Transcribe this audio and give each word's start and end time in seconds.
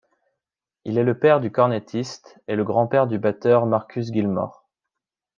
Il 0.83 0.97
est 0.97 1.03
le 1.03 1.19
père 1.19 1.39
du 1.41 1.51
cornettiste 1.51 2.39
et 2.47 2.55
le 2.55 2.63
grand-père 2.63 3.05
du 3.05 3.19
batteur 3.19 3.67
Marcus 3.67 4.11
Gilmore. 4.11 4.65